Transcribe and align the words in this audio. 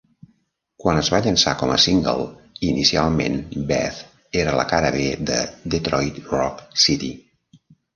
Quan 0.83 1.01
es 1.01 1.09
va 1.15 1.19
llançar 1.25 1.53
com 1.59 1.73
a 1.75 1.77
single, 1.83 2.25
inicialment 2.71 3.39
"Beth" 3.75 4.03
era 4.45 4.59
la 4.65 4.69
cara 4.75 4.93
B 5.01 5.09
de 5.33 5.41
"Detroit 5.77 6.23
Rock 6.37 6.71
City". 6.91 7.17